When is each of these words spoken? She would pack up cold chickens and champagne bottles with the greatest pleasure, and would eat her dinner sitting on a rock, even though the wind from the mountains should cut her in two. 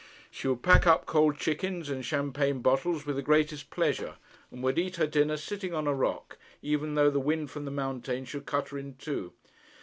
She 0.31 0.47
would 0.47 0.63
pack 0.63 0.87
up 0.87 1.05
cold 1.05 1.37
chickens 1.37 1.87
and 1.87 2.03
champagne 2.03 2.61
bottles 2.63 3.05
with 3.05 3.17
the 3.17 3.21
greatest 3.21 3.69
pleasure, 3.69 4.15
and 4.49 4.63
would 4.63 4.79
eat 4.79 4.95
her 4.95 5.05
dinner 5.05 5.37
sitting 5.37 5.75
on 5.75 5.85
a 5.85 5.93
rock, 5.93 6.39
even 6.63 6.95
though 6.95 7.11
the 7.11 7.19
wind 7.19 7.51
from 7.51 7.65
the 7.65 7.69
mountains 7.69 8.27
should 8.29 8.47
cut 8.47 8.69
her 8.69 8.79
in 8.79 8.95
two. 8.95 9.31